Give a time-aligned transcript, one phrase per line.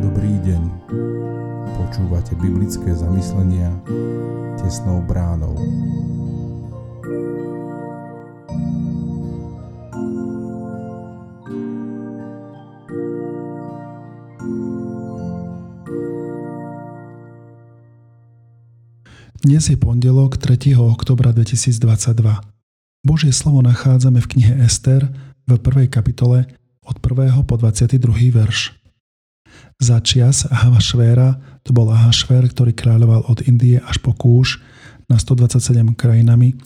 [0.00, 0.62] Dobrý deň.
[1.74, 3.74] Počúvate biblické zamyslenia
[4.60, 5.58] tesnou bránou.
[19.40, 20.76] Dnes je pondelok 3.
[20.76, 22.49] oktobra 2022.
[23.00, 25.08] Božie slovo nachádzame v knihe Ester
[25.48, 25.88] v 1.
[25.88, 26.44] kapitole
[26.84, 27.32] od 1.
[27.48, 27.96] po 22.
[28.28, 28.76] verš.
[29.80, 34.60] Za čias Ahavašvéra, to bol Ahašvér, ktorý kráľoval od Indie až po Kúš
[35.08, 36.60] na 127 krajinami.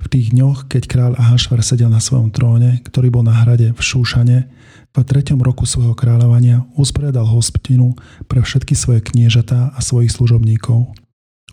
[0.00, 3.80] V tých dňoch, keď kráľ Ahašver sedel na svojom tróne, ktorý bol na hrade v
[3.80, 4.48] Šúšane,
[4.94, 7.92] v treťom roku svojho kráľovania usporiadal hospitinu
[8.32, 10.96] pre všetky svoje kniežatá a svojich služobníkov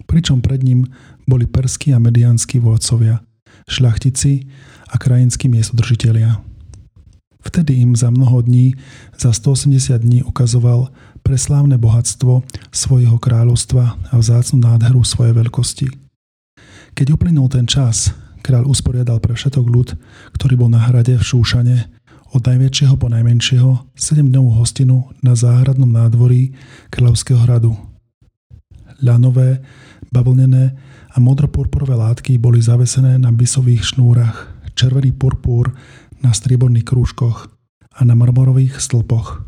[0.05, 0.87] pričom pred ním
[1.23, 3.21] boli perskí a mediánsky vodcovia,
[3.71, 4.45] šľachtici
[4.91, 6.43] a krajinskí miestodržitelia.
[7.41, 8.77] Vtedy im za mnoho dní,
[9.17, 10.93] za 180 dní ukazoval
[11.25, 15.87] preslávne bohatstvo svojho kráľovstva a vzácnu nádheru svojej veľkosti.
[16.93, 18.13] Keď uplynul ten čas,
[18.45, 19.89] kráľ usporiadal pre všetok ľud,
[20.37, 21.77] ktorý bol na hrade v Šúšane,
[22.31, 26.55] od najväčšieho po najmenšieho, 7-dňovú hostinu na záhradnom nádvorí
[26.87, 27.90] kráľovského hradu.
[29.01, 29.65] Ľanové,
[30.13, 30.77] bavlnené
[31.11, 35.73] a modropurpurové látky boli zavesené na bisových šnúrach, červený purpúr
[36.21, 37.49] na strieborných krúžkoch
[37.97, 39.41] a na marmorových stĺpoch.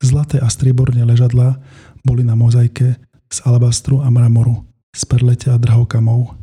[0.00, 1.60] Zlaté a strieborné ležadlá
[2.00, 2.96] boli na mozaike
[3.28, 4.64] z alabastru a mramoru,
[4.96, 6.40] z perlete a drhokamov.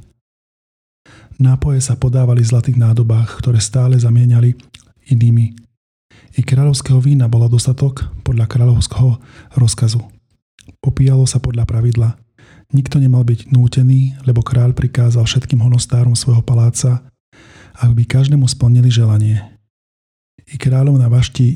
[1.42, 4.54] Nápoje sa podávali v zlatých nádobách, ktoré stále zamieniali
[5.10, 5.58] inými.
[6.38, 9.18] I kráľovského vína bolo dostatok podľa kráľovského
[9.58, 10.06] rozkazu.
[10.78, 12.10] Popíjalo sa podľa pravidla–
[12.68, 17.00] Nikto nemal byť nútený, lebo kráľ prikázal všetkým honostárom svojho paláca,
[17.80, 19.40] aby každému splnili želanie.
[20.52, 21.56] I kráľovna Vašti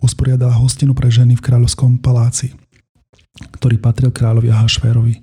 [0.00, 2.56] usporiadala hostinu pre ženy v kráľovskom paláci,
[3.60, 5.14] ktorý patril kráľovi Ahašvérovi.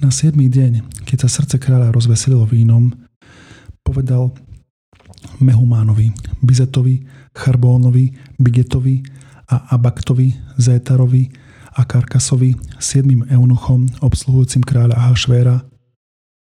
[0.00, 0.36] Na 7.
[0.36, 2.92] deň, keď sa srdce kráľa rozveselilo vínom,
[3.84, 4.32] povedal
[5.40, 7.04] Mehumánovi, Bizetovi,
[7.36, 9.04] Charbónovi, Bigetovi
[9.48, 11.28] a Abaktovi, Zétarovi,
[11.74, 15.62] a Karkasovi, siedmým eunuchom obsluhujúcim kráľa Ahašvéra,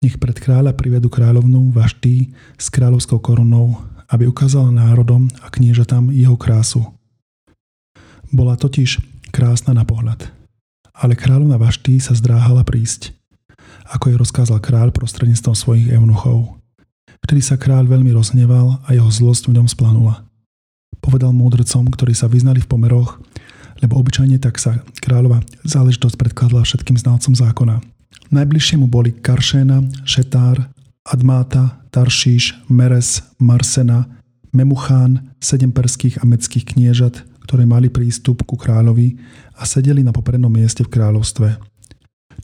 [0.04, 3.80] nech pred kráľa privedú kráľovnú Vaští s kráľovskou korunou,
[4.12, 6.84] aby ukázala národom a kniežatám jeho krásu.
[8.28, 9.00] Bola totiž
[9.32, 10.28] krásna na pohľad,
[10.92, 13.16] ale kráľovna Vaští sa zdráhala prísť,
[13.88, 16.60] ako jej rozkázal kráľ prostredníctvom svojich eunuchov.
[17.24, 20.28] Vtedy sa kráľ veľmi rozhneval a jeho zlosť v ňom splanula.
[21.00, 23.24] Povedal múdrcom, ktorí sa vyznali v pomeroch,
[23.84, 27.84] lebo obyčajne tak sa kráľova záležitosť predkladala všetkým znalcom zákona.
[28.32, 30.72] Najbližšie mu boli Karšéna, Šetár,
[31.04, 34.08] Admáta, Taršíš, Meres, Marsena,
[34.56, 39.20] Memuchán, sedem perských a meckých kniežat, ktoré mali prístup ku kráľovi
[39.60, 41.60] a sedeli na poprednom mieste v kráľovstve.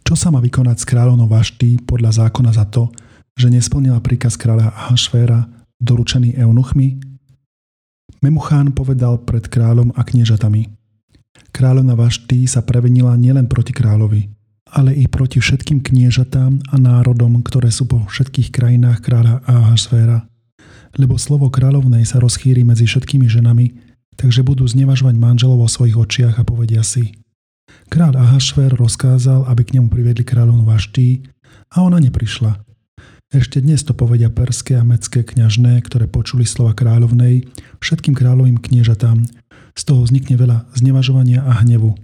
[0.04, 2.92] Čo sa má vykonať s kráľovnou Vaští podľa zákona za to,
[3.40, 5.48] že nesplnila príkaz kráľa Ahašvéra,
[5.80, 7.00] doručený eunuchmi?
[8.20, 10.68] Memuchán povedal pred kráľom a kniežatami–
[11.50, 14.30] Kráľovna Vaštý sa prevenila nielen proti kráľovi,
[14.70, 20.30] ale i proti všetkým kniežatám a národom, ktoré sú po všetkých krajinách kráľa Ahasféra.
[20.98, 23.74] Lebo slovo kráľovnej sa rozchýri medzi všetkými ženami,
[24.18, 27.18] takže budú znevažovať manželov vo svojich očiach a povedia si.
[27.90, 31.26] Kráľ Ahašver rozkázal, aby k nemu priviedli kráľovnu Vaští
[31.74, 32.62] a ona neprišla.
[33.30, 37.46] Ešte dnes to povedia perské a mecké kňažné, ktoré počuli slova kráľovnej,
[37.78, 39.22] všetkým kráľovým kniežatám,
[39.80, 41.96] z toho vznikne veľa znevažovania a hnevu.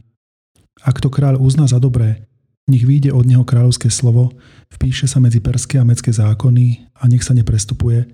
[0.79, 2.23] Ak to kráľ uzná za dobré,
[2.71, 4.31] nech vyjde od neho kráľovské slovo,
[4.71, 8.07] vpíše sa medzi perské a mecké zákony a nech sa neprestupuje,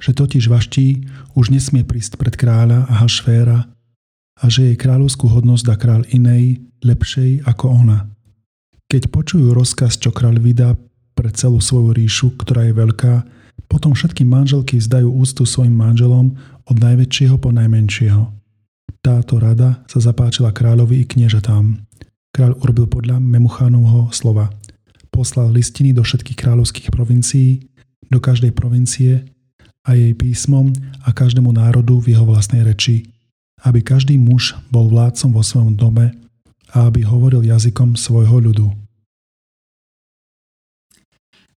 [0.00, 1.06] že totiž vaští
[1.36, 3.70] už nesmie prísť pred kráľa a hašvéra
[4.40, 8.10] a že jej kráľovskú hodnosť dá kráľ inej, lepšej ako ona.
[8.90, 10.74] Keď počujú rozkaz, čo kráľ vydá
[11.14, 13.14] pre celú svoju ríšu, ktorá je veľká,
[13.70, 16.34] potom všetky manželky vzdajú úctu svojim manželom
[16.66, 18.43] od najväčšieho po najmenšieho.
[19.04, 21.76] Táto rada sa zapáčila kráľovi i kniežatám.
[22.32, 24.48] Kráľ urobil podľa Memuchánovho slova.
[25.12, 27.68] Poslal listiny do všetkých kráľovských provincií,
[28.08, 29.28] do každej provincie
[29.84, 30.72] a jej písmom
[31.04, 33.04] a každému národu v jeho vlastnej reči,
[33.60, 36.16] aby každý muž bol vládcom vo svojom dome
[36.72, 38.72] a aby hovoril jazykom svojho ľudu.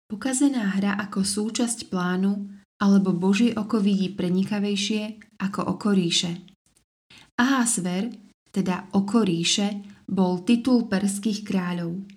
[0.09, 2.49] Pokazená hra ako súčasť plánu
[2.81, 6.54] alebo Božie oko vidí prenikavejšie ako oko ríše.
[7.35, 8.15] Ahasver,
[8.51, 12.07] teda oko ríše, bol titul perských kráľov.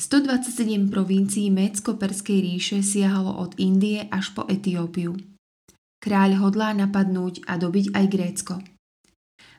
[0.00, 5.16] 127 provincií Mécko-Perskej ríše siahalo od Indie až po Etiópiu.
[6.00, 8.54] Kráľ hodlá napadnúť a dobiť aj Grécko.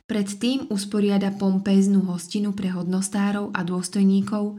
[0.09, 4.57] Predtým usporiada pompéznu hostinu pre hodnostárov a dôstojníkov,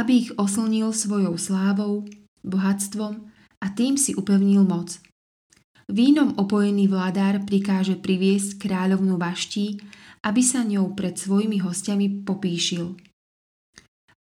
[0.00, 2.08] aby ich oslnil svojou slávou,
[2.40, 3.28] bohatstvom
[3.60, 4.96] a tým si upevnil moc.
[5.88, 9.80] Vínom opojený vládár prikáže priviesť kráľovnú vaští,
[10.20, 12.92] aby sa ňou pred svojimi hostiami popíšil.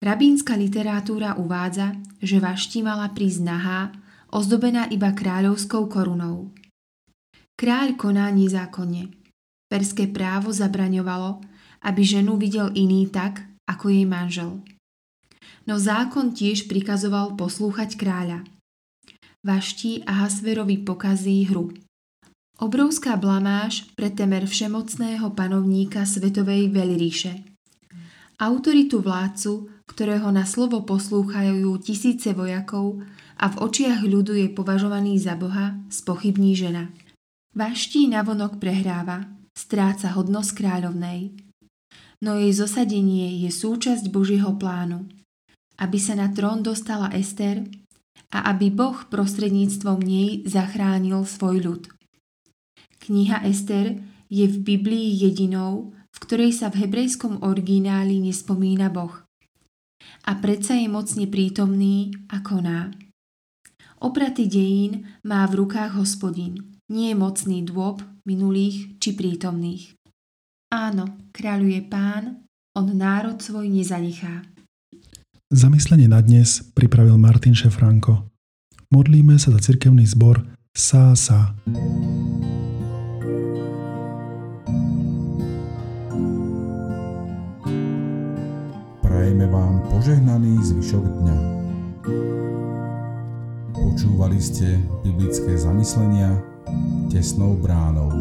[0.03, 3.95] Rabínska literatúra uvádza, že vašti mala prísť nahá,
[4.35, 6.51] ozdobená iba kráľovskou korunou.
[7.55, 9.15] Kráľ koná nezákonne.
[9.71, 11.39] Perské právo zabraňovalo,
[11.87, 14.59] aby ženu videl iný tak, ako jej manžel.
[15.63, 18.43] No zákon tiež prikazoval poslúchať kráľa.
[19.45, 21.69] Vaští a Hasverovi pokazí hru.
[22.57, 27.45] Obrovská blamáž pre temer všemocného panovníka Svetovej veľríše.
[28.41, 33.05] Autoritu vládcu, ktorého na slovo poslúchajú tisíce vojakov
[33.37, 36.89] a v očiach ľudu je považovaný za Boha, spochybní žena.
[37.53, 41.37] Vaští navonok prehráva, stráca hodnosť kráľovnej.
[42.17, 45.05] No jej zosadenie je súčasť Božieho plánu,
[45.77, 47.84] aby sa na trón dostala Ester
[48.35, 51.83] a aby Boh prostredníctvom nej zachránil svoj ľud.
[52.99, 53.95] Kniha Ester
[54.27, 59.23] je v Biblii jedinou, v ktorej sa v hebrejskom origináli nespomína Boh.
[60.27, 62.91] A predsa je mocne prítomný a koná.
[64.03, 69.97] Opraty dejín má v rukách hospodin nie mocný dôb minulých či prítomných.
[70.69, 72.45] Áno, kráľuje pán,
[72.77, 74.45] on národ svoj nezanechá.
[75.55, 78.27] Zamyslenie na dnes pripravil Martin Šefranko.
[78.91, 80.43] Modlíme sa za cirkevný zbor
[80.75, 81.55] Sása.
[88.99, 91.37] Prajeme vám požehnaný zvyšok dňa.
[93.79, 94.75] Počúvali ste
[95.07, 96.35] biblické zamyslenia
[97.07, 98.11] tesnou bránou.